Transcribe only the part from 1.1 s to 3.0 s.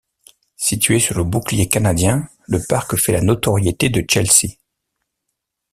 le Bouclier canadien le Parc